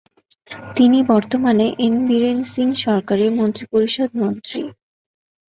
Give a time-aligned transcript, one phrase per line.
[0.75, 4.61] তিনি বর্তমানে এন বীরেন সিং সরকারে মন্ত্রিপরিষদ মন্ত্রী।